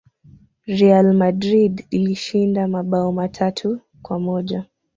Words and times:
real 0.67 1.13
madrid 1.13 1.85
ilishinda 1.89 2.67
mabao 2.67 3.11
matatu 3.11 3.79
kwa 4.03 4.19
moja 4.19 4.65